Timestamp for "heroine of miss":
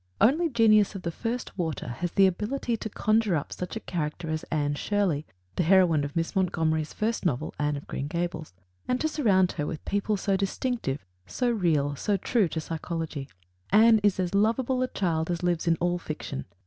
5.61-6.35